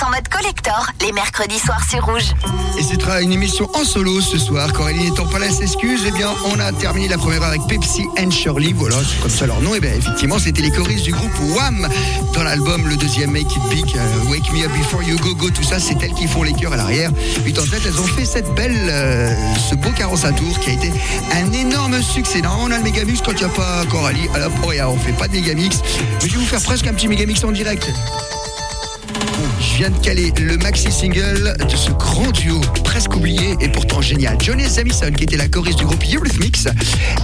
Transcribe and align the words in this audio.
En 0.00 0.10
mode 0.10 0.28
collector 0.28 0.86
les 1.00 1.12
mercredis 1.12 1.58
soirs 1.58 1.82
sur 1.88 2.04
Rouge. 2.04 2.32
Et 2.78 2.82
ce 2.82 2.94
sera 2.94 3.20
une 3.20 3.32
émission 3.32 3.68
en 3.74 3.84
solo 3.84 4.20
ce 4.20 4.38
soir. 4.38 4.72
Coralie 4.72 5.10
n'étant 5.10 5.26
pas 5.26 5.38
là, 5.38 5.50
s'excuse. 5.50 6.02
Eh 6.06 6.12
bien, 6.12 6.28
on 6.46 6.60
a 6.60 6.72
terminé 6.72 7.08
la 7.08 7.18
première 7.18 7.42
heure 7.42 7.48
avec 7.48 7.62
Pepsi 7.68 8.06
and 8.18 8.30
Shirley. 8.30 8.72
Voilà, 8.72 8.96
c'est 9.02 9.20
comme 9.20 9.30
ça 9.30 9.46
leur 9.46 9.60
nom. 9.60 9.74
Et 9.74 9.78
eh 9.78 9.80
bien, 9.80 9.90
effectivement, 9.94 10.38
c'était 10.38 10.62
les 10.62 10.70
choristes 10.70 11.04
du 11.04 11.12
groupe 11.12 11.32
Wham 11.56 11.88
dans 12.34 12.42
l'album, 12.44 12.86
le 12.86 12.96
deuxième 12.96 13.32
Make 13.32 13.50
It 13.56 13.62
Big, 13.70 13.96
euh, 13.96 14.30
Wake 14.30 14.52
Me 14.52 14.64
Up 14.64 14.72
Before 14.78 15.02
You 15.02 15.16
Go 15.18 15.34
Go, 15.34 15.50
tout 15.50 15.64
ça. 15.64 15.80
C'est 15.80 16.00
elles 16.02 16.14
qui 16.14 16.28
font 16.28 16.44
les 16.44 16.52
chœurs 16.52 16.74
à 16.74 16.76
l'arrière. 16.76 17.10
8 17.44 17.58
en 17.58 17.66
tête, 17.66 17.82
elles 17.84 18.00
ont 18.00 18.06
fait 18.06 18.26
cette 18.26 18.54
belle, 18.54 18.76
euh, 18.90 19.34
ce 19.70 19.74
beau 19.74 19.90
carrosse 19.90 20.24
à 20.24 20.32
tour 20.32 20.60
qui 20.60 20.70
a 20.70 20.72
été 20.74 20.92
un 21.32 21.52
énorme 21.52 22.00
succès. 22.02 22.40
Non, 22.40 22.50
on 22.60 22.70
a 22.70 22.78
le 22.78 22.84
Megamix 22.84 23.20
quand 23.20 23.32
il 23.32 23.38
n'y 23.38 23.44
a 23.44 23.48
pas 23.48 23.84
Coralie. 23.86 24.28
Alors, 24.34 24.52
oh, 24.62 24.72
on 24.88 24.98
fait 24.98 25.12
pas 25.12 25.28
de 25.28 25.32
Megamix. 25.32 25.80
Mais 26.22 26.28
je 26.28 26.34
vais 26.34 26.38
vous 26.38 26.46
faire 26.46 26.62
presque 26.62 26.86
un 26.86 26.94
petit 26.94 27.08
Megamix 27.08 27.42
en 27.42 27.50
direct 27.50 27.88
je 29.78 29.84
viens 29.84 29.96
de 29.96 30.04
caler 30.04 30.32
le 30.40 30.56
maxi 30.56 30.90
single 30.90 31.56
de 31.56 31.76
ce 31.76 31.92
grand 31.92 32.32
duo 32.32 32.60
presque 32.82 33.14
oublié 33.14 33.54
et 33.60 33.68
pourtant 33.68 34.02
génial. 34.02 34.36
Johnny 34.40 34.68
Samison 34.68 35.12
qui 35.12 35.22
était 35.22 35.36
la 35.36 35.46
choriste 35.46 35.78
du 35.78 35.84
groupe 35.84 36.02
Eurythmics 36.12 36.66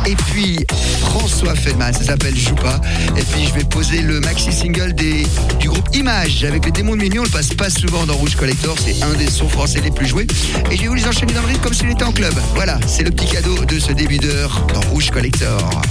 et 0.07 0.15
puis 0.15 0.65
François 1.01 1.57
Feldman, 1.57 1.93
ça 1.93 2.05
s'appelle 2.05 2.37
Joue 2.37 2.55
pas. 2.55 2.81
Et 3.17 3.23
puis 3.23 3.45
je 3.45 3.55
vais 3.55 3.65
poser 3.65 4.03
le 4.03 4.21
maxi 4.21 4.53
single 4.53 4.95
du 4.95 5.69
groupe 5.69 5.89
Image 5.95 6.45
avec 6.45 6.65
les 6.65 6.71
démons 6.71 6.95
de 6.95 7.01
minuit. 7.01 7.19
On 7.19 7.25
le 7.25 7.29
passe 7.29 7.53
pas 7.55 7.71
souvent 7.71 8.07
dans 8.07 8.15
Rouge 8.15 8.37
Collector, 8.37 8.77
c'est 8.79 9.03
un 9.03 9.15
des 9.15 9.31
sons 9.31 9.49
français 9.49 9.81
les 9.83 9.91
plus 9.91 10.07
joués. 10.07 10.29
Et 10.71 10.77
je 10.77 10.83
vais 10.83 10.89
vous 10.89 10.95
les 10.95 11.09
enchaîner 11.09 11.33
dans 11.33 11.43
le 11.43 11.49
rythme 11.49 11.63
comme 11.63 11.75
s'il 11.75 11.91
était 11.91 12.05
en 12.05 12.13
club. 12.13 12.35
Voilà, 12.55 12.79
c'est 12.87 13.03
le 13.03 13.11
petit 13.11 13.27
cadeau 13.27 13.65
de 13.65 13.81
ce 13.81 13.91
début 13.91 14.19
d'heure 14.19 14.65
dans 14.73 14.81
Rouge. 14.91 15.11
Collector. 15.11 15.83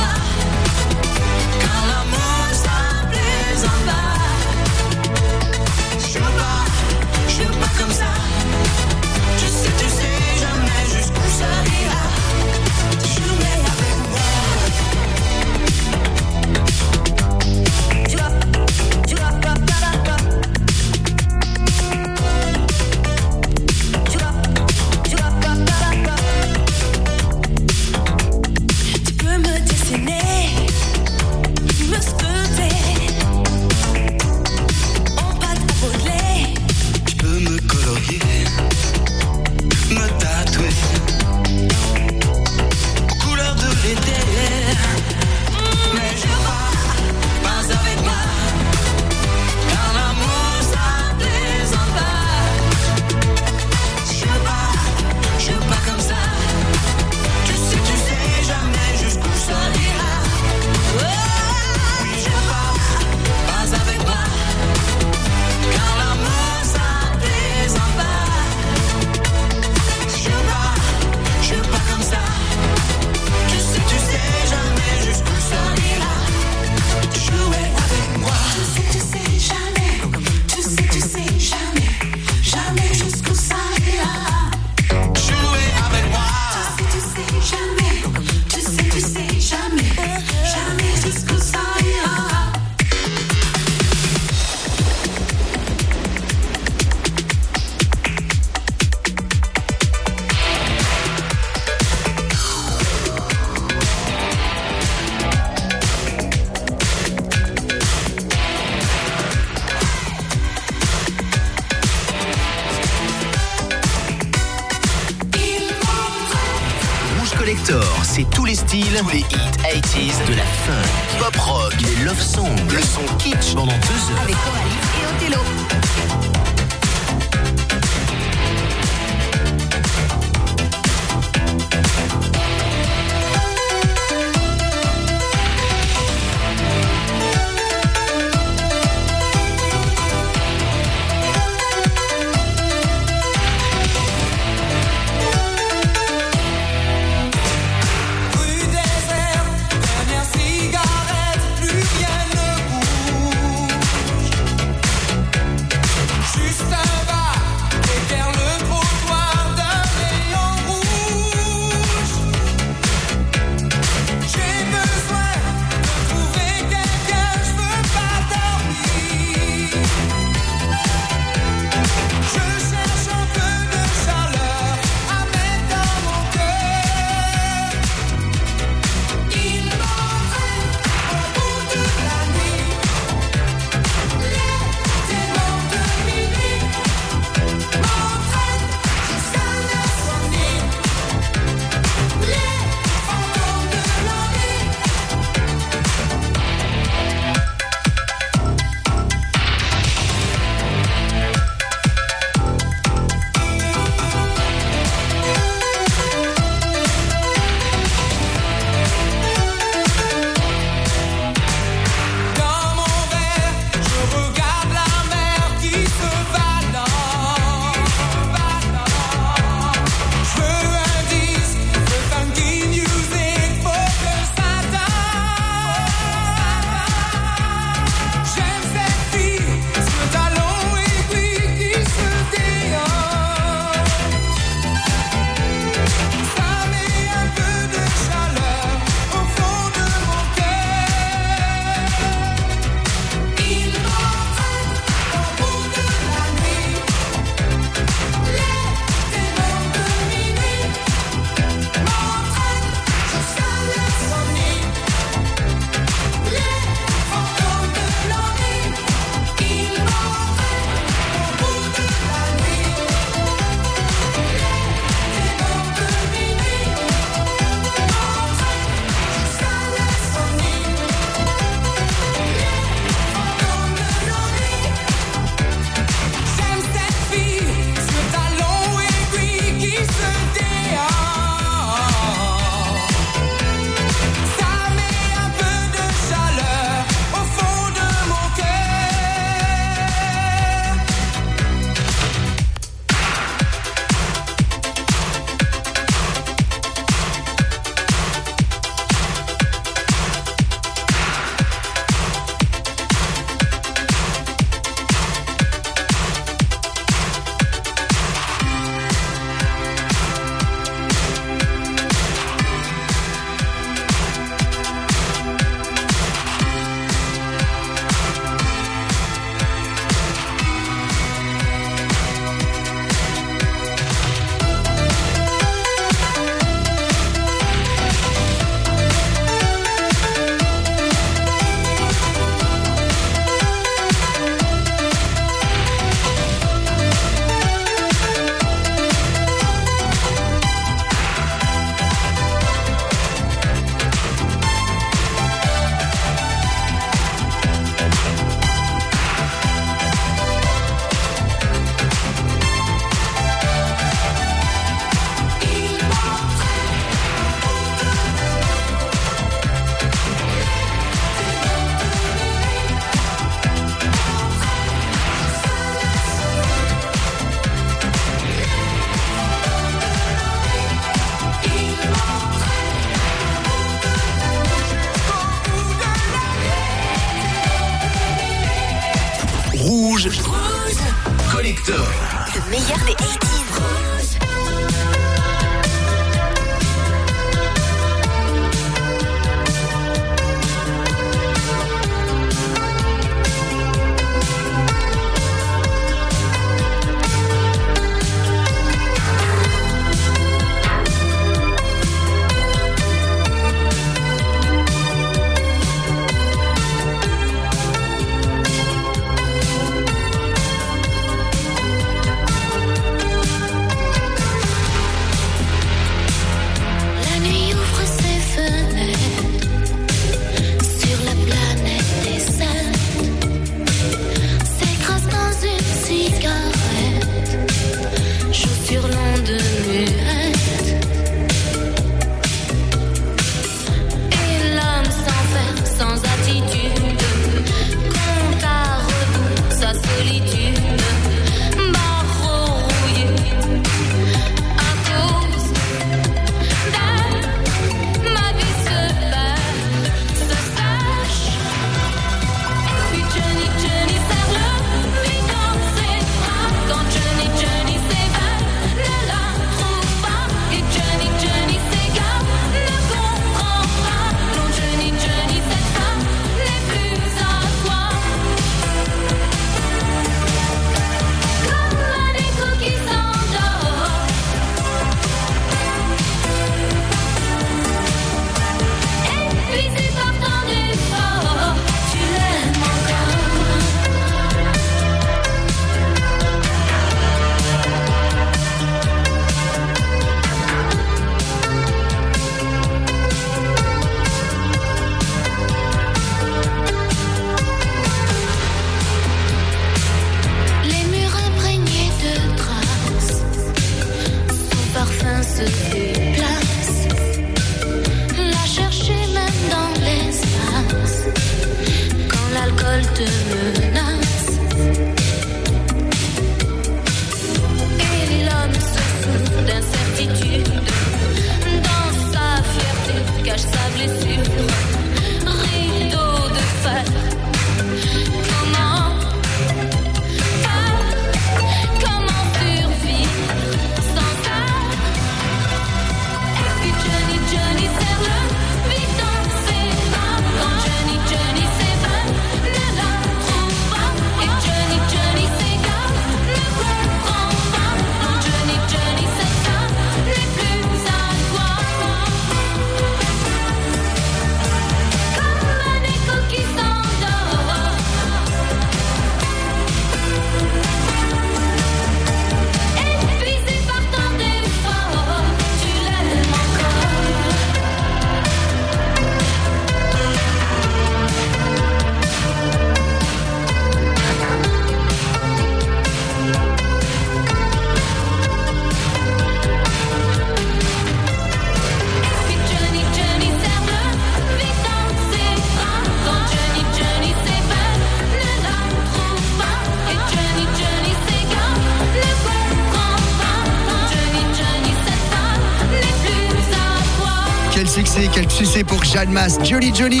Masse, 599.12 599.38
Johnny. 599.44 600.00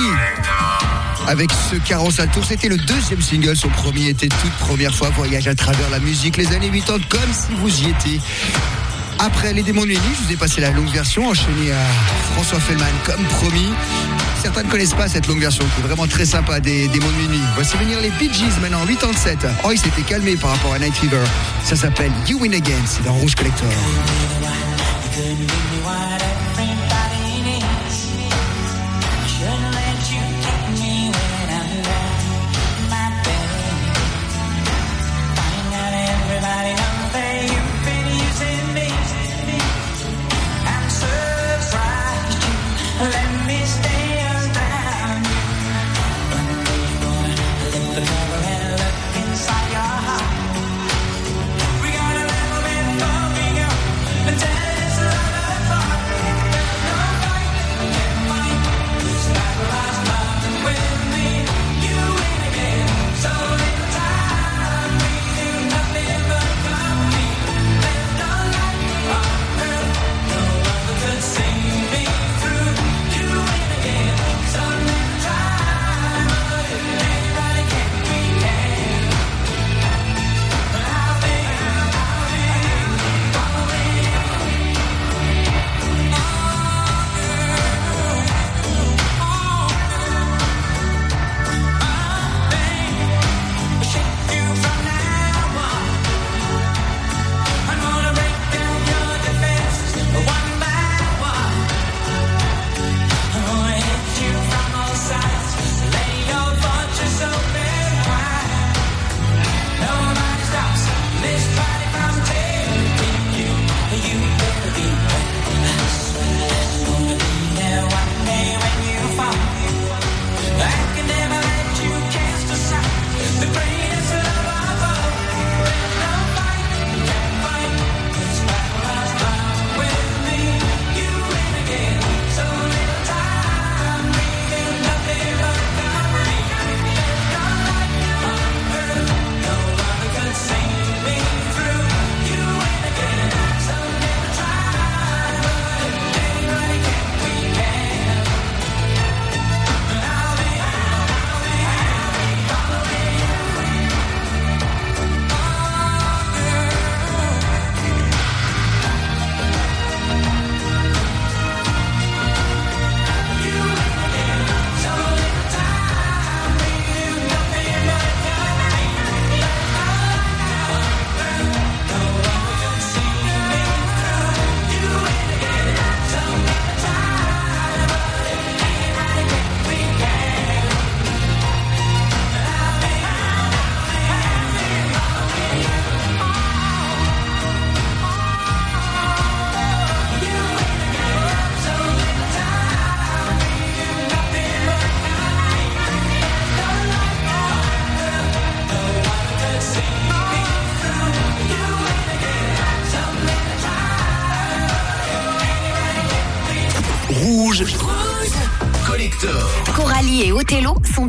Avec 1.28 1.50
ce 1.70 1.76
carrosse 1.76 2.18
à 2.18 2.26
tour, 2.26 2.44
c'était 2.44 2.68
le 2.68 2.78
deuxième 2.78 3.20
single. 3.20 3.56
Son 3.56 3.68
premier 3.68 4.08
était 4.08 4.28
toute 4.28 4.52
première 4.52 4.94
fois 4.94 5.10
voyage 5.10 5.46
à 5.46 5.54
travers 5.54 5.88
la 5.90 5.98
musique, 5.98 6.36
les 6.36 6.48
années 6.52 6.70
80, 6.70 6.98
comme 7.08 7.20
si 7.32 7.54
vous 7.58 7.82
y 7.82 7.90
étiez. 7.90 8.20
Après 9.18 9.52
les 9.52 9.62
démons 9.62 9.84
de 9.84 9.90
je 9.90 10.26
vous 10.26 10.32
ai 10.32 10.36
passé 10.36 10.60
la 10.60 10.70
longue 10.70 10.88
version, 10.88 11.28
enchaînée 11.28 11.72
à 11.72 12.32
François 12.32 12.58
Fellman, 12.58 12.86
comme 13.04 13.22
promis. 13.24 13.68
Certains 14.42 14.62
ne 14.62 14.70
connaissent 14.70 14.94
pas 14.94 15.08
cette 15.08 15.26
longue 15.26 15.40
version, 15.40 15.64
qui 15.74 15.80
est 15.80 15.86
vraiment 15.86 16.06
très 16.06 16.24
sympa 16.24 16.58
des 16.58 16.88
démons 16.88 17.10
de 17.10 17.22
minuit. 17.28 17.44
Voici 17.54 17.76
venir 17.76 18.00
les 18.00 18.10
Bee 18.10 18.32
Gees 18.32 18.60
maintenant, 18.60 18.84
87. 18.86 19.46
Oh, 19.64 19.68
il 19.72 19.78
s'était 19.78 20.02
calmé 20.02 20.36
par 20.36 20.50
rapport 20.50 20.72
à 20.72 20.78
Night 20.78 20.94
Fever. 20.94 21.22
Ça 21.64 21.76
s'appelle 21.76 22.12
You 22.28 22.38
Win 22.40 22.54
Again, 22.54 22.82
c'est 22.86 23.04
dans 23.04 23.12
Rouge 23.12 23.34
Collector. 23.34 23.68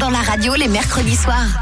dans 0.03 0.09
la 0.09 0.19
radio 0.19 0.53
les 0.55 0.67
mercredis 0.67 1.15
soirs. 1.15 1.61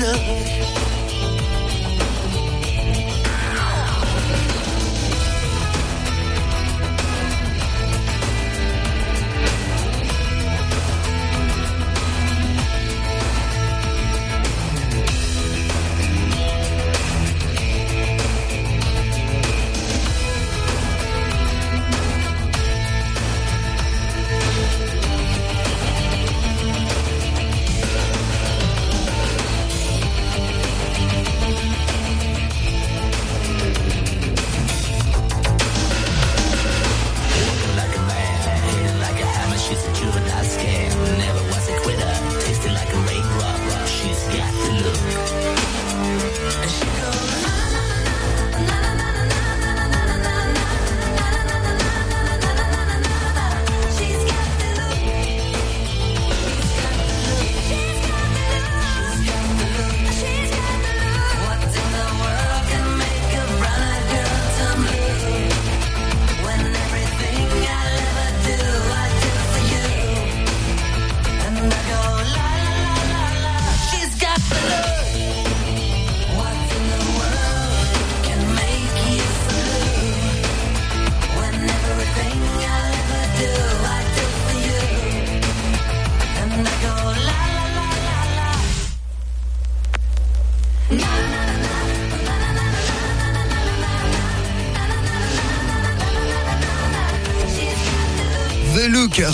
love. 0.00 0.89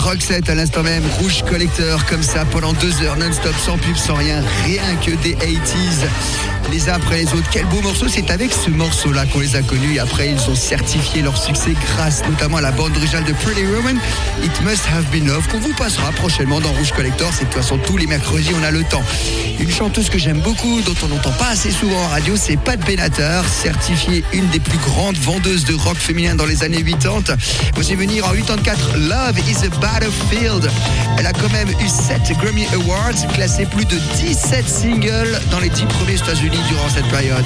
Roxette 0.07 0.49
à 0.49 0.55
l'instant 0.55 0.83
même, 0.83 1.03
Rouge 1.19 1.43
Collecteur, 1.49 2.05
comme 2.05 2.23
ça, 2.23 2.45
pendant 2.45 2.71
deux 2.71 3.01
heures 3.03 3.17
non-stop, 3.17 3.53
sans 3.57 3.77
pub, 3.77 3.97
sans 3.97 4.13
rien, 4.15 4.41
rien 4.63 4.95
que 5.05 5.11
des 5.21 5.35
80s 5.35 6.56
les 6.71 6.89
uns 6.89 6.93
après 6.93 7.17
les 7.17 7.33
autres. 7.33 7.47
Quel 7.51 7.65
beau 7.65 7.81
morceau, 7.81 8.07
c'est 8.07 8.29
avec 8.31 8.51
ce 8.51 8.69
morceau-là 8.69 9.25
qu'on 9.25 9.39
les 9.39 9.55
a 9.55 9.61
connus 9.61 9.99
après 9.99 10.29
ils 10.29 10.49
ont 10.49 10.55
certifié 10.55 11.21
leur 11.21 11.37
succès 11.37 11.73
grâce 11.73 12.23
notamment 12.27 12.57
à 12.57 12.61
la 12.61 12.71
bande 12.71 12.95
originale 12.95 13.23
de 13.23 13.33
Pretty 13.33 13.65
Woman, 13.65 13.99
It 14.43 14.61
Must 14.61 14.83
Have 14.93 15.05
Been 15.11 15.27
Love, 15.27 15.47
qu'on 15.47 15.59
vous 15.59 15.73
passera 15.73 16.11
prochainement 16.11 16.59
dans 16.59 16.71
Rouge 16.71 16.91
Collector. 16.91 17.29
C'est 17.31 17.45
de 17.45 17.49
toute 17.49 17.61
façon 17.61 17.77
tous 17.77 17.97
les 17.97 18.07
mercredis, 18.07 18.51
on 18.59 18.63
a 18.63 18.71
le 18.71 18.83
temps. 18.83 19.03
Une 19.59 19.71
chanteuse 19.71 20.09
que 20.09 20.17
j'aime 20.17 20.39
beaucoup, 20.39 20.81
dont 20.81 20.95
on 21.03 21.07
n'entend 21.07 21.31
pas 21.31 21.49
assez 21.49 21.71
souvent 21.71 22.01
en 22.03 22.07
radio, 22.07 22.35
c'est 22.35 22.57
Pat 22.57 22.79
Benatar, 22.79 23.45
certifiée 23.47 24.23
une 24.33 24.47
des 24.49 24.59
plus 24.59 24.77
grandes 24.77 25.17
vendeuses 25.17 25.65
de 25.65 25.73
rock 25.73 25.97
féminin 25.97 26.35
dans 26.35 26.45
les 26.45 26.63
années 26.63 26.83
80. 26.83 27.35
Voici 27.73 27.95
venir 27.95 28.25
en 28.25 28.33
84, 28.33 28.97
Love 28.97 29.39
is 29.49 29.65
a 29.65 29.69
Battlefield. 29.79 30.69
Elle 31.17 31.25
a 31.25 31.33
quand 31.33 31.51
même 31.51 31.69
eu 31.69 31.87
7 31.87 32.37
Grammy 32.37 32.67
Awards, 32.73 33.33
classé 33.33 33.65
plus 33.65 33.85
de 33.85 33.97
17 34.17 34.67
singles 34.67 35.41
dans 35.51 35.59
les 35.59 35.69
10 35.69 35.85
premiers 35.85 36.15
États-Unis 36.15 36.56
durant 36.63 36.89
cette 36.89 37.07
période. 37.09 37.45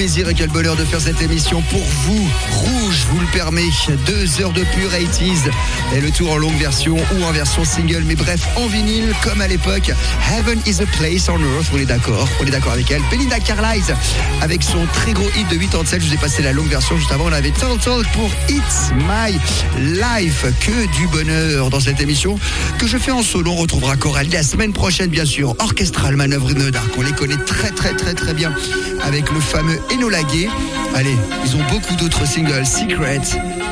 Plaisir 0.00 0.30
et 0.30 0.34
quel 0.34 0.48
bonheur 0.48 0.76
de 0.76 0.84
faire 0.86 0.98
cette 0.98 1.20
émission 1.20 1.60
pour 1.60 1.82
vous. 1.82 2.30
Rouge 2.52 3.04
vous 3.10 3.20
le 3.20 3.26
permet. 3.26 3.66
Deux 4.06 4.40
heures 4.40 4.52
de 4.54 4.64
pure 4.64 4.90
80s. 4.90 5.50
Et 5.94 6.00
le 6.00 6.10
tour 6.10 6.32
en 6.32 6.38
longue 6.38 6.56
version 6.56 6.96
ou 6.96 7.24
en 7.24 7.32
version 7.32 7.66
single. 7.66 8.04
Mais 8.06 8.14
bref, 8.14 8.40
en 8.56 8.66
vinyle, 8.66 9.12
comme 9.22 9.42
à 9.42 9.46
l'époque. 9.46 9.92
Heaven 10.32 10.58
is 10.64 10.80
a 10.80 10.86
place 10.86 11.28
on 11.28 11.38
earth. 11.38 11.70
On 11.74 11.76
est 11.76 11.84
d'accord. 11.84 12.26
On 12.40 12.46
est 12.46 12.50
d'accord 12.50 12.72
avec 12.72 12.90
elle. 12.90 13.02
Belinda 13.10 13.40
Carlisle 13.40 13.94
avec 14.40 14.62
son 14.62 14.86
très 14.86 15.12
gros 15.12 15.28
hit 15.36 15.46
de 15.50 15.56
87. 15.56 16.00
Je 16.00 16.06
vous 16.06 16.14
ai 16.14 16.16
passé 16.16 16.42
la 16.42 16.54
longue 16.54 16.68
version 16.68 16.96
juste 16.96 17.12
avant. 17.12 17.26
On 17.26 17.32
avait 17.32 17.50
Talk 17.50 17.82
pour 18.14 18.30
It's 18.48 18.92
My 18.94 19.38
Life. 19.82 20.46
Que 20.60 20.96
du 20.96 21.08
bonheur 21.08 21.68
dans 21.68 21.80
cette 21.80 22.00
émission 22.00 22.38
que 22.78 22.86
je 22.86 22.96
fais 22.96 23.10
en 23.10 23.22
solo. 23.22 23.50
On 23.50 23.56
retrouvera 23.56 23.98
Coralie 23.98 24.30
la 24.30 24.44
semaine 24.44 24.72
prochaine, 24.72 25.10
bien 25.10 25.26
sûr. 25.26 25.54
Orchestral 25.58 26.16
Manœuvre 26.16 26.54
de 26.54 26.70
Dark. 26.70 26.88
On 26.96 27.02
les 27.02 27.12
connaît 27.12 27.36
très, 27.44 27.68
très, 27.68 27.92
très, 27.92 28.14
très 28.14 28.32
bien 28.32 28.54
avec 29.02 29.30
le 29.30 29.40
fameux 29.40 29.78
Enola 29.92 30.22
Gay. 30.24 30.48
Allez, 30.94 31.16
ils 31.44 31.56
ont 31.56 31.62
beaucoup 31.70 31.94
d'autres 31.96 32.26
singles, 32.26 32.66
Secret, 32.66 33.20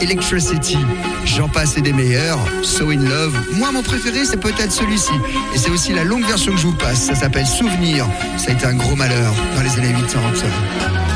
Electricity, 0.01 0.79
j'en 1.25 1.49
passe 1.49 1.77
et 1.77 1.81
des 1.81 1.93
meilleurs, 1.93 2.39
So 2.63 2.91
in 2.91 3.03
Love. 3.03 3.37
Moi, 3.53 3.73
mon 3.73 3.83
préféré, 3.83 4.25
c'est 4.25 4.37
peut-être 4.37 4.73
celui-ci. 4.73 5.13
Et 5.55 5.59
c'est 5.59 5.71
aussi 5.71 5.93
la 5.93 6.05
longue 6.05 6.25
version 6.25 6.53
que 6.53 6.59
je 6.59 6.67
vous 6.67 6.77
passe. 6.77 7.07
Ça 7.07 7.15
s'appelle 7.15 7.47
Souvenir. 7.47 8.07
Ça 8.37 8.51
a 8.51 8.55
été 8.55 8.67
un 8.67 8.75
gros 8.75 8.97
malheur 8.97 9.35
dans 9.57 9.63
les 9.63 9.71
années 9.79 9.93
80. 9.93 11.08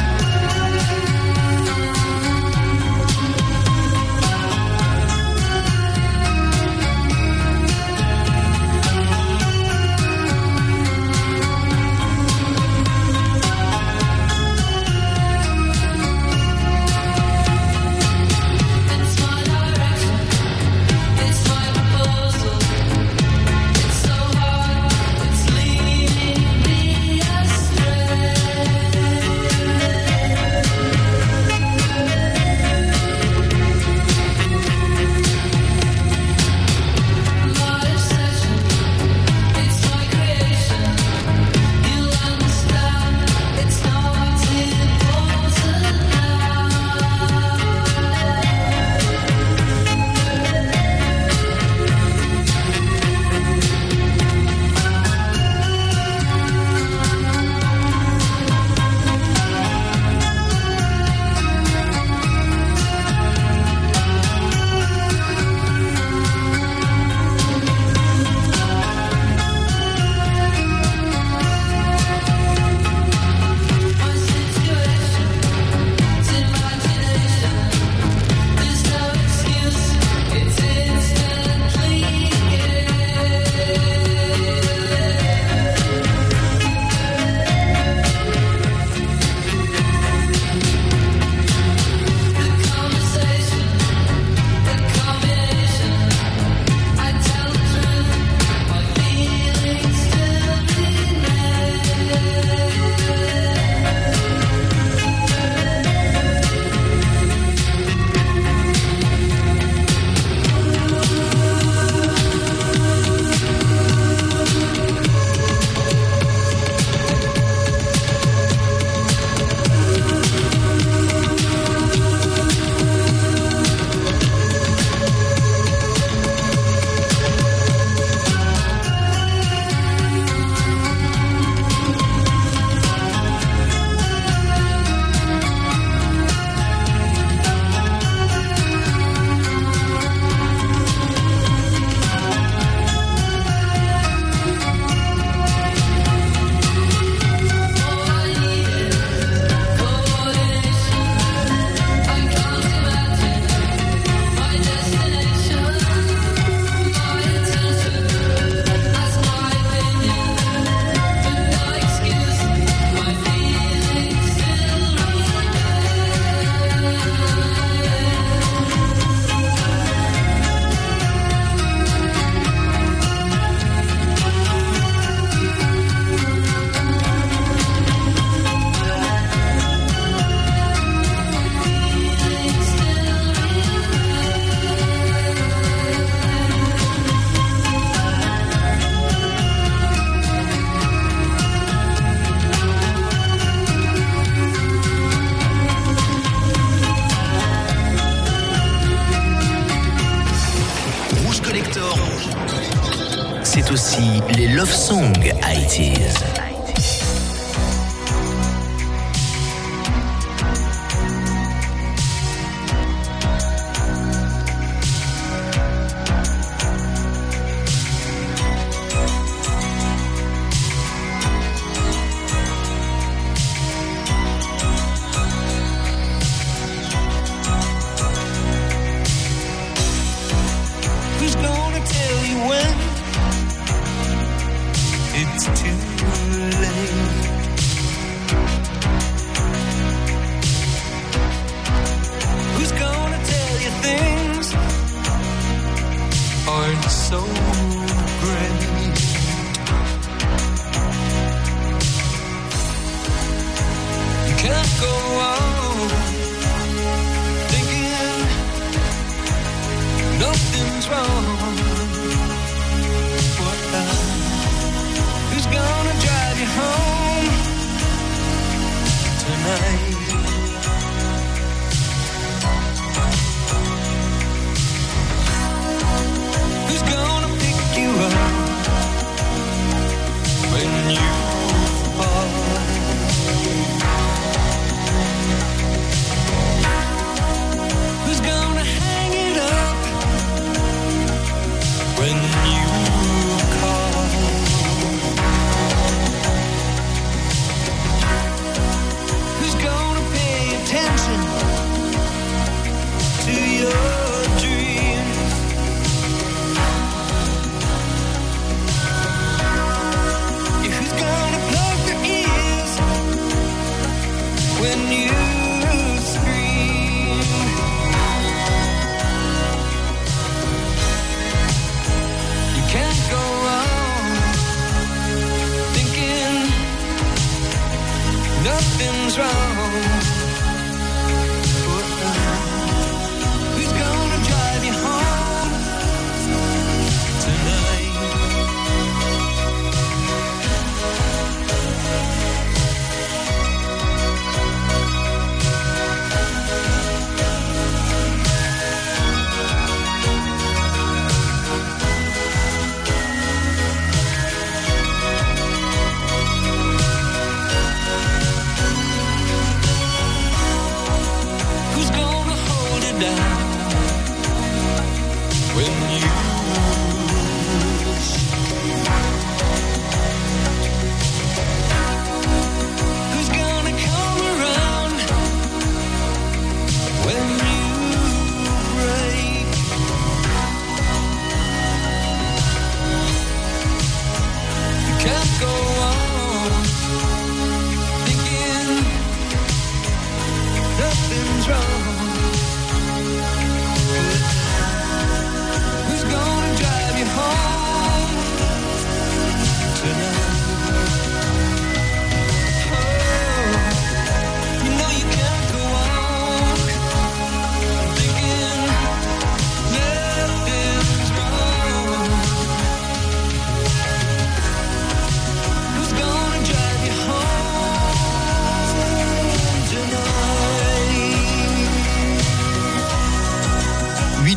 C'est 203.54 203.70
aussi 203.70 204.22
les 204.34 204.48
love 204.48 204.72
songs 204.72 205.12
80s. 205.12 206.51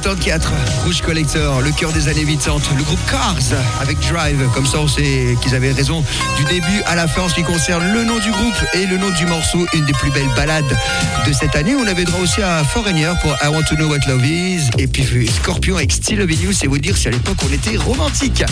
84, 0.06 0.54
Rouge 0.84 1.02
Collector, 1.02 1.62
le 1.62 1.72
cœur 1.72 1.92
des 1.92 2.08
années 2.08 2.26
80, 2.26 2.76
le 2.78 2.84
groupe 2.84 3.00
Cars 3.10 3.58
avec 3.82 3.98
Drive. 4.02 4.38
Comme 4.54 4.68
ça, 4.68 4.78
on 4.78 4.88
sait 4.88 5.36
qu'ils 5.42 5.56
avaient 5.56 5.72
raison 5.72 6.04
du 6.38 6.44
début 6.44 6.84
à 6.86 6.96
la 6.96 7.08
fin 7.08 7.24
en 7.24 7.30
ce 7.30 7.34
qui 7.34 7.42
concerne 7.42 7.92
le 7.92 8.04
nom 8.04 8.20
du 8.20 8.30
groupe 8.30 8.54
et 8.76 8.86
le 8.86 8.98
nom 8.98 9.10
du 9.10 9.26
morceau, 9.26 9.66
une 9.74 9.84
des 9.86 9.94
plus 9.94 10.12
belles 10.12 10.30
balades 10.36 10.78
de 11.26 11.34
cette 11.34 11.56
année. 11.56 11.74
On 11.76 11.88
avait 11.88 12.04
droit 12.04 12.20
aussi 12.22 12.40
à 12.44 12.64
Foreigner 12.64 13.12
pour 13.24 13.32
I 13.44 13.48
Want 13.48 13.64
to 13.68 13.76
Know 13.78 13.88
What 13.88 14.06
Love 14.08 14.24
Is 14.24 14.70
et 14.78 14.86
puis 14.86 15.28
Scorpion 15.28 15.78
avec 15.78 15.92
Still 15.92 16.20
Loving 16.20 16.40
You. 16.40 16.52
C'est 16.54 16.68
vous 16.68 16.78
dire 16.78 16.96
si 16.96 17.08
à 17.08 17.12
l'époque 17.12 17.38
on 17.44 17.52
était 17.52 17.76
romantique. 17.76 18.44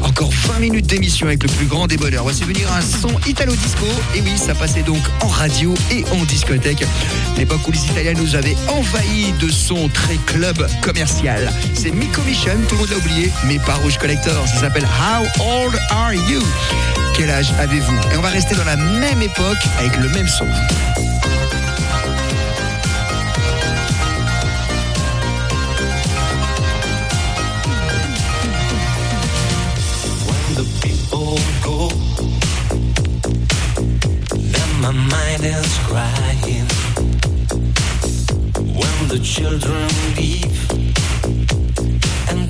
Encore 0.00 0.30
20 0.30 0.60
minutes 0.60 0.86
d'émission 0.86 1.26
avec 1.26 1.42
le 1.42 1.48
plus 1.48 1.66
grand 1.66 1.88
des 1.88 1.96
bonheurs. 1.96 2.22
Voici 2.22 2.44
venir 2.44 2.72
un 2.72 2.80
son 2.80 3.18
italo-disco. 3.26 3.86
Et 4.14 4.20
oui, 4.20 4.38
ça 4.38 4.54
passait 4.54 4.82
donc 4.82 5.02
en 5.22 5.28
radio 5.28 5.74
et 5.90 6.04
en 6.12 6.22
discothèque. 6.24 6.84
L'époque 7.36 7.66
où 7.66 7.72
les 7.72 7.84
Italiens 7.84 8.14
nous 8.14 8.36
avaient 8.36 8.56
envahis 8.68 9.32
de 9.40 9.50
son 9.50 9.88
très 9.88 10.18
club 10.26 10.64
commercial. 10.84 11.50
C'est 11.72 11.90
Miko 11.90 12.20
Mission, 12.22 12.52
tout 12.68 12.74
le 12.74 12.82
monde 12.82 12.90
l'a 12.90 12.98
oublié, 12.98 13.32
mais 13.46 13.58
pas 13.58 13.74
Rouge 13.74 13.96
Collector. 13.96 14.46
Ça 14.46 14.60
s'appelle 14.60 14.84
How 14.84 15.24
Old 15.42 15.78
Are 15.90 16.12
You? 16.12 16.42
Quel 17.14 17.30
âge 17.30 17.52
avez-vous? 17.58 17.96
Et 18.12 18.16
on 18.18 18.20
va 18.20 18.28
rester 18.28 18.54
dans 18.54 18.64
la 18.64 18.76
même 18.76 19.22
époque 19.22 19.56
avec 19.78 19.96
le 19.96 20.08
même 20.10 20.28
son. 20.28 20.46
Children 39.22 39.88
leave, 40.16 40.43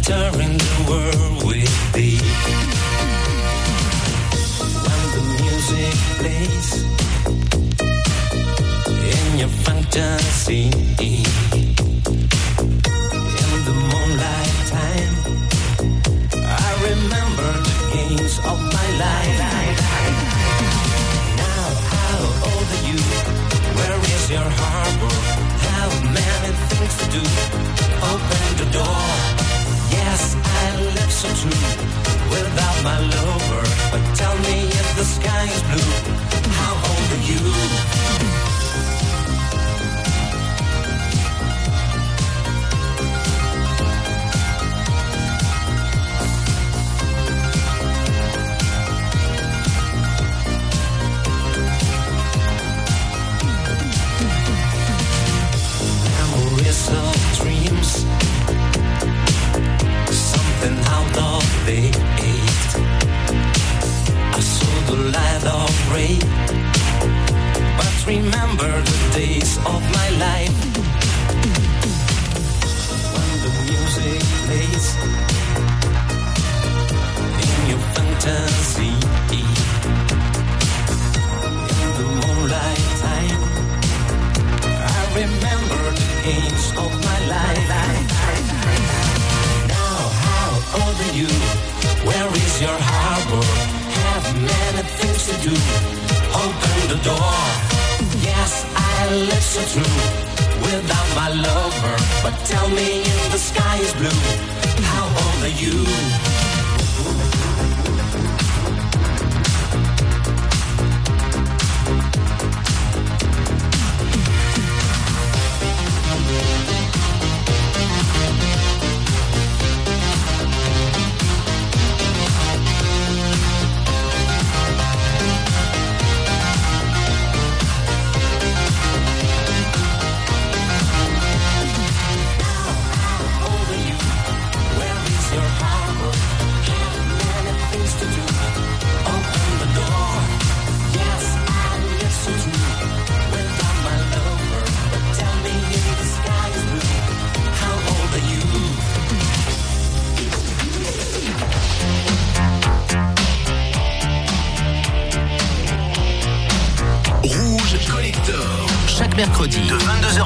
entering 0.06 0.58
the 0.58 0.84
world 0.88 1.44
with 1.44 1.94
me. 1.94 2.18
When 4.84 5.02
the 5.14 5.22
music 5.40 5.94
plays 6.18 6.68
in 9.10 9.38
your 9.38 9.52
fantasy, 9.64 10.64
in 10.64 11.22
the 13.64 13.74
moonlight 13.90 14.56
time. 14.68 15.14
I 16.34 16.70
remember 16.88 17.50
the 17.68 17.76
games 17.94 18.34
of 18.40 18.58
my 18.60 18.88
life. 19.04 19.38
Now, 21.40 21.64
how 21.94 22.18
old 22.48 22.68
are 22.76 22.84
you? 22.88 23.00
Where 23.76 23.98
is 24.14 24.24
your 24.30 24.48
harbor? 24.60 25.14
How 25.68 25.88
many 26.12 26.50
things 26.68 26.94
to 26.98 27.06
do? 27.10 27.63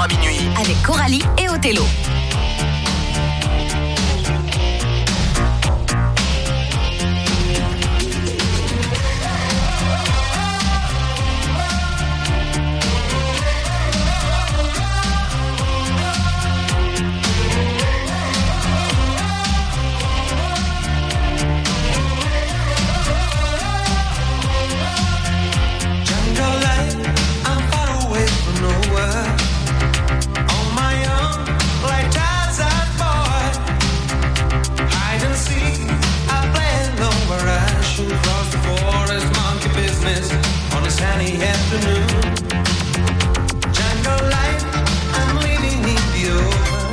à 0.01 0.07
minuit 0.07 0.38
avec 0.61 0.80
Coralie 0.82 1.22
et 1.38 1.49
Othello. 1.49 1.84
sunny 40.99 41.34
afternoon. 41.53 42.09
Jungle 43.78 44.22
life, 44.36 44.64
I'm 45.18 45.32
living 45.46 45.80
in 45.94 46.03
the 46.14 46.24
open. 46.38 46.92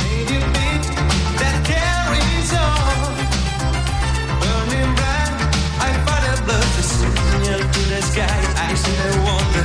Native 0.00 0.46
beat 0.54 0.84
that 1.40 1.56
carries 1.70 2.50
on. 2.68 3.12
Burning 4.42 4.92
bright, 4.98 5.34
I 5.86 5.90
thought 6.04 6.24
a 6.32 6.34
blood 6.46 6.68
the 6.76 6.84
signal 6.96 7.60
to 7.74 7.82
the 7.92 8.00
sky. 8.10 8.40
I 8.66 8.74
still 8.82 9.00
I 9.08 9.20
wonder, 9.28 9.64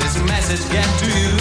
this 0.00 0.16
message 0.30 0.64
get 0.72 0.88
to 1.02 1.08
you. 1.22 1.37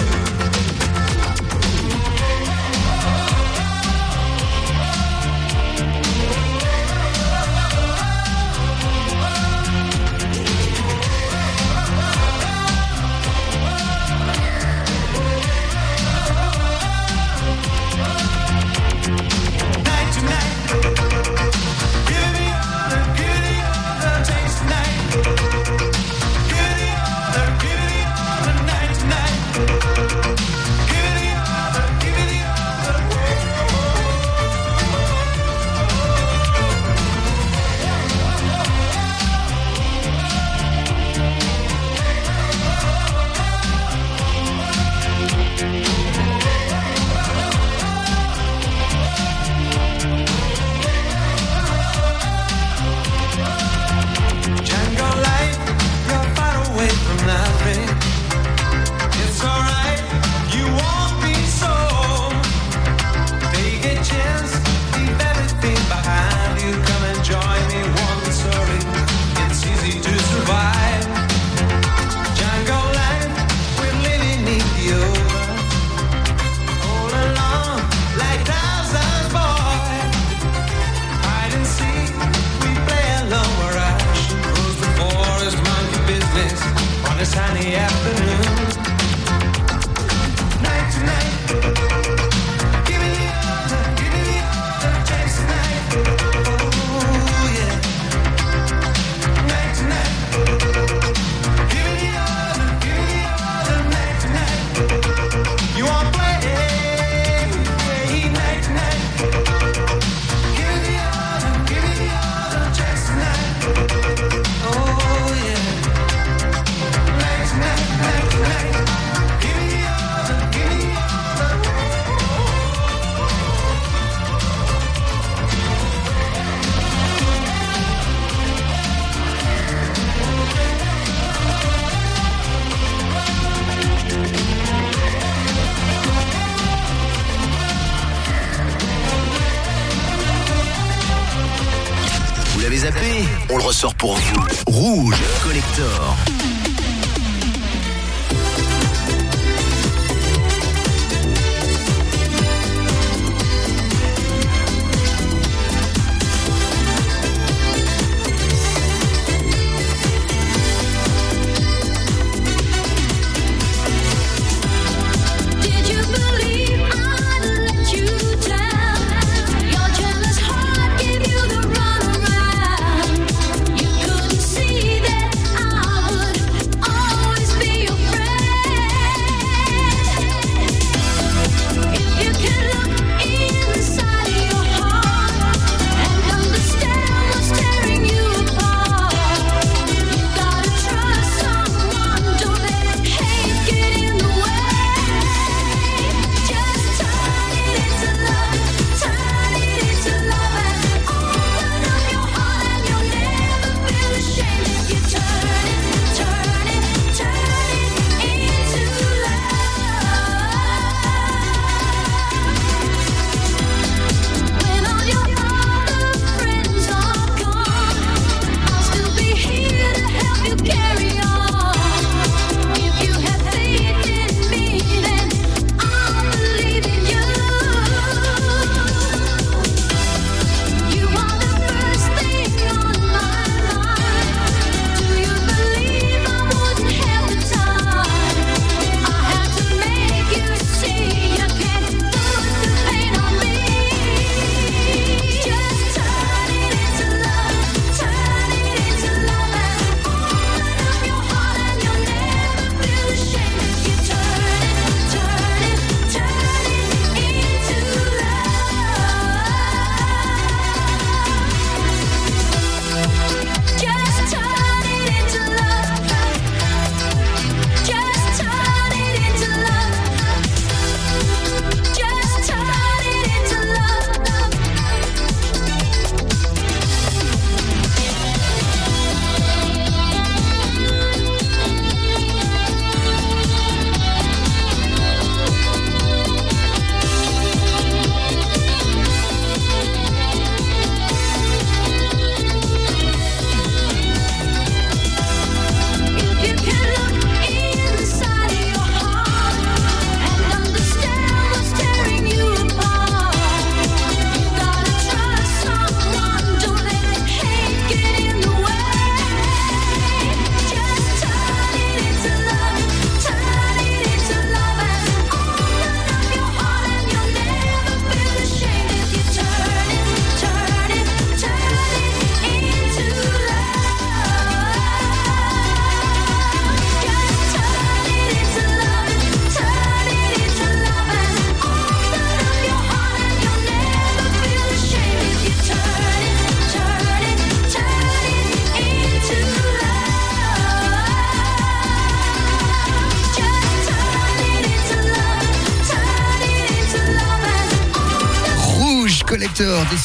ressort 143.78 143.93
pour 143.93 144.16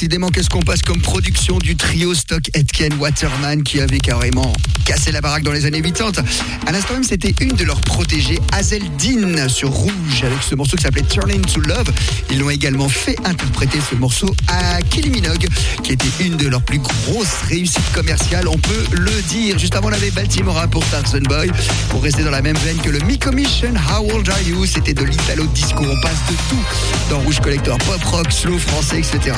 Décidément, 0.03 0.31
qu'est-ce 0.31 0.51
qu'on 0.51 0.63
passe 0.63 0.83
comme 0.83 1.01
production 1.01 1.59
du 1.59 1.77
trio 1.77 2.13
Stock 2.13 2.43
Etken 2.55 2.93
Waterman 2.95 3.63
qui 3.63 3.81
avait 3.81 4.01
carrément 4.01 4.53
cassé 4.85 5.13
la 5.13 5.21
baraque 5.21 5.45
dans 5.45 5.53
les 5.53 5.65
années 5.65 5.81
80. 5.81 6.25
À 6.67 6.73
l'instant 6.73 6.95
même, 6.95 7.05
c'était 7.05 7.33
une 7.41 7.55
de 7.55 7.63
leurs 7.63 7.81
protégées, 7.83 8.41
Hazel 8.51 8.83
Dean, 8.99 9.49
sur 9.49 9.71
Rouge, 9.71 10.25
avec 10.25 10.43
ce 10.43 10.57
morceau 10.57 10.77
qui 10.77 10.83
s'appelait 10.83 11.03
Turning 11.03 11.41
to 11.43 11.61
Love. 11.61 11.93
Ils 12.33 12.41
l'ont 12.41 12.51
également 12.51 12.89
fait 12.89 13.17
interpréter 13.25 13.79
ce 13.89 13.95
morceau 13.95 14.35
à 14.49 14.83
Kylie 14.83 15.11
Minogue, 15.11 15.47
qui 15.85 15.93
était 15.93 16.11
une 16.19 16.37
de 16.37 16.49
leurs 16.49 16.65
plus 16.65 16.81
grosses 16.81 17.43
réussites 17.49 17.93
commerciales, 17.95 18.49
on 18.49 18.59
peut 18.59 18.85
le 18.91 19.23
dire. 19.29 19.57
Juste 19.57 19.77
avant, 19.77 19.89
on 19.89 19.93
avait 19.93 20.11
Baltimora 20.11 20.67
pour 20.67 20.85
Tarzan 20.87 21.21
Boy. 21.21 21.49
Pour 21.91 22.03
rester 22.03 22.25
dans 22.25 22.33
la 22.33 22.43
même 22.43 22.57
veine 22.59 22.79
que 22.79 22.91
le 22.91 22.99
Me 23.01 23.17
Commission, 23.17 23.73
How 23.77 24.13
Old 24.13 24.29
Are 24.29 24.43
You? 24.43 24.67
C'était 24.67 24.95
de 24.95 25.05
l'Italo 25.05 25.47
Disco. 25.55 25.85
On 25.85 26.01
passe 26.01 26.19
de 26.29 26.35
tout 26.51 26.65
dans 27.09 27.21
Rouge 27.21 27.39
Collector, 27.41 27.79
pop 27.79 28.03
rock, 28.03 28.33
slow, 28.33 28.59
français, 28.59 28.99
etc. 28.99 29.37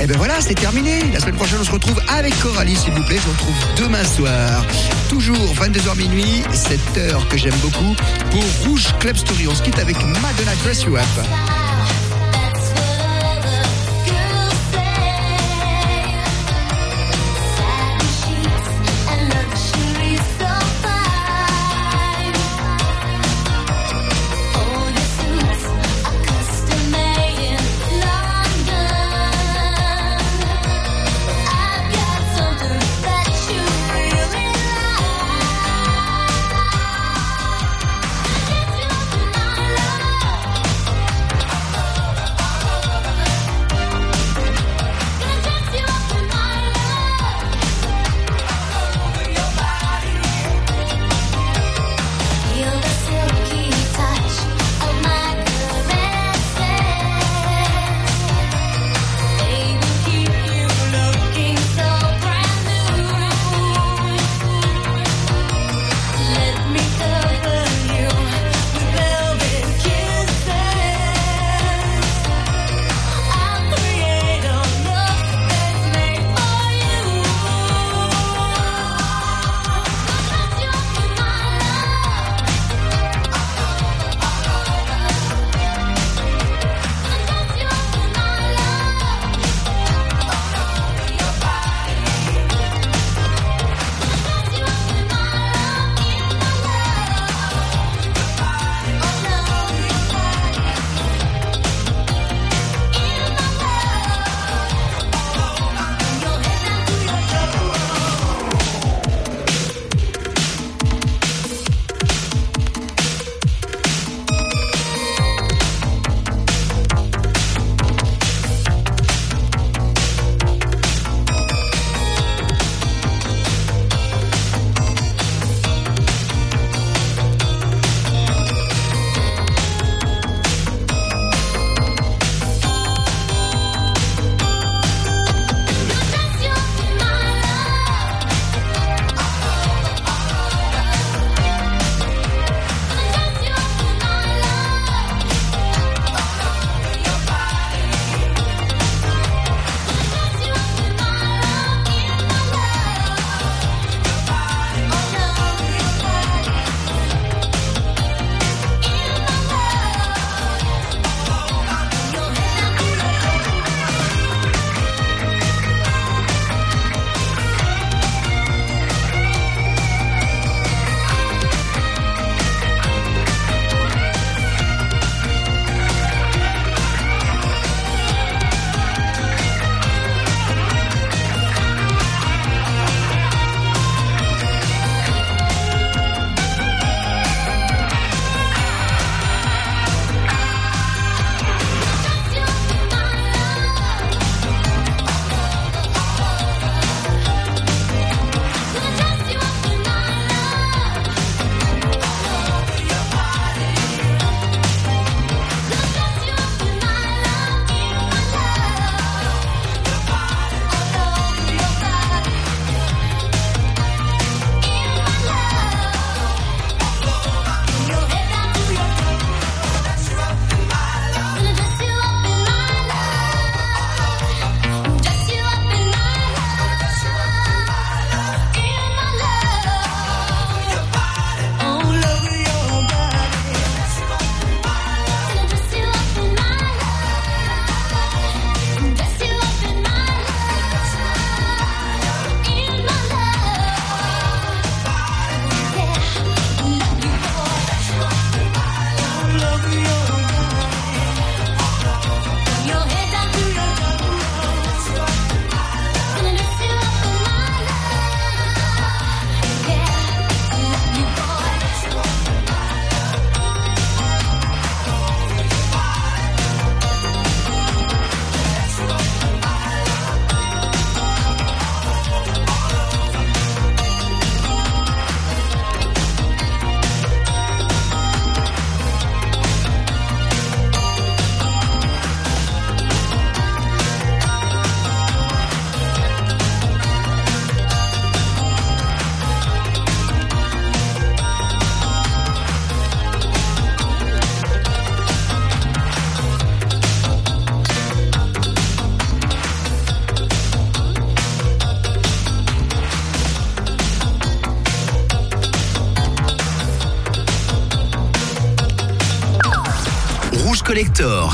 Et 0.00 0.05
ben 0.06 0.16
voilà, 0.18 0.40
c'est 0.40 0.54
terminé. 0.54 1.00
La 1.12 1.20
semaine 1.20 1.34
prochaine, 1.34 1.58
on 1.60 1.64
se 1.64 1.70
retrouve 1.70 2.00
avec 2.08 2.38
Coralie, 2.40 2.76
s'il 2.76 2.92
vous 2.92 3.02
plaît. 3.04 3.16
Je 3.16 3.22
vous 3.22 3.32
retrouve 3.32 3.56
demain 3.76 4.04
soir. 4.04 4.64
Toujours 5.08 5.54
22h 5.54 5.96
minuit, 5.96 6.42
cette 6.52 6.96
heure 6.98 7.26
que 7.28 7.36
j'aime 7.36 7.56
beaucoup, 7.56 7.96
pour 8.30 8.44
Rouge 8.66 8.86
Club 9.00 9.16
Story. 9.16 9.48
On 9.48 9.54
se 9.54 9.62
quitte 9.62 9.78
avec 9.78 9.96
Madonna 9.96 10.54
Dress 10.62 10.84
You 10.84 10.96
Up. 10.96 11.65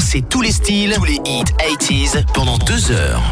c'est 0.03 0.29
tous 0.29 0.43
les 0.43 0.53
styles, 0.53 0.95
tous 0.97 1.05
les 1.05 1.21
hits 1.25 1.45
80s 1.59 2.25
pendant 2.35 2.59
deux 2.59 2.91
heures. 2.91 3.23